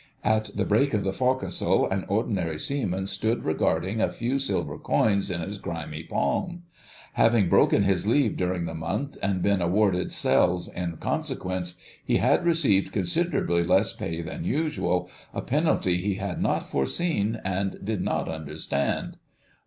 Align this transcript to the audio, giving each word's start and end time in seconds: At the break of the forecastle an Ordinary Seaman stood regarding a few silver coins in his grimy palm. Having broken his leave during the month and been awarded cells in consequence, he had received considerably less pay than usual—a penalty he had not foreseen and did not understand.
At 0.23 0.49
the 0.57 0.65
break 0.65 0.95
of 0.95 1.03
the 1.03 1.13
forecastle 1.13 1.87
an 1.87 2.05
Ordinary 2.07 2.57
Seaman 2.57 3.05
stood 3.05 3.43
regarding 3.45 4.01
a 4.01 4.09
few 4.09 4.39
silver 4.39 4.79
coins 4.79 5.29
in 5.29 5.41
his 5.41 5.59
grimy 5.59 6.01
palm. 6.01 6.63
Having 7.13 7.49
broken 7.49 7.83
his 7.83 8.07
leave 8.07 8.35
during 8.35 8.65
the 8.65 8.73
month 8.73 9.15
and 9.21 9.43
been 9.43 9.61
awarded 9.61 10.11
cells 10.11 10.67
in 10.67 10.97
consequence, 10.97 11.79
he 12.03 12.17
had 12.17 12.43
received 12.43 12.91
considerably 12.91 13.63
less 13.63 13.93
pay 13.93 14.23
than 14.23 14.43
usual—a 14.43 15.41
penalty 15.43 16.01
he 16.01 16.15
had 16.15 16.41
not 16.41 16.67
foreseen 16.67 17.39
and 17.45 17.77
did 17.85 18.01
not 18.01 18.27
understand. 18.27 19.17